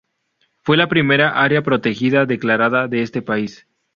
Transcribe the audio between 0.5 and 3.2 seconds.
Fue la primera área protegida declarada de